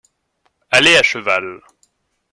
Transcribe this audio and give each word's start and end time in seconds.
Aller 0.71 0.95
à 0.97 1.03
cheval. 1.03 1.61